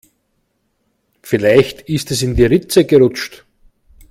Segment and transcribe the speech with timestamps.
[1.21, 3.45] Vielleicht ist es in die Ritze gerutscht.